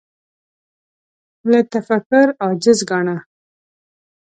له 1.51 1.59
تفکر 1.73 2.27
عاجز 2.43 2.79
ګاڼه 2.89 3.17